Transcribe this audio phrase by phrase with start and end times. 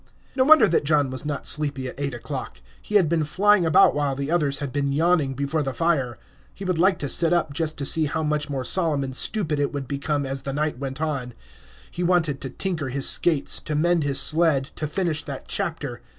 [0.35, 3.93] No wonder that John was not sleepy at eight o'clock; he had been flying about
[3.93, 6.17] while the others had been yawning before the fire.
[6.55, 9.59] He would like to sit up just to see how much more solemn and stupid
[9.59, 11.35] it would become as the night went on;
[11.91, 16.01] he wanted to tinker his skates, to mend his sled, to finish that chapter.